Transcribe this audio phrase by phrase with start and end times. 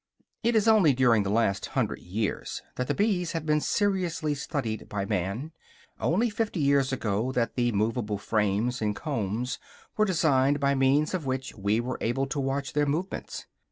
[0.41, 4.89] It is only during the last hundred years that the bees have been seriously studied
[4.89, 5.51] by man;
[5.99, 9.59] only fifty years ago that the movable frames and combs
[9.97, 13.45] were designed by means of which we were able to watch their movements.